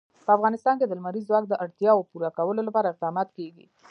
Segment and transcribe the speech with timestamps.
[0.25, 3.65] په افغانستان کې د لمریز ځواک د اړتیاوو پوره کولو لپاره اقدامات کېږي.